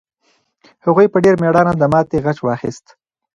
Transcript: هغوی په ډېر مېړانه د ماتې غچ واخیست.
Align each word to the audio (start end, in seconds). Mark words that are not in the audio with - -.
هغوی 0.85 1.07
په 1.13 1.17
ډېر 1.23 1.35
مېړانه 1.41 1.73
د 1.77 1.83
ماتې 1.93 2.17
غچ 2.25 2.37
واخیست. 2.43 2.85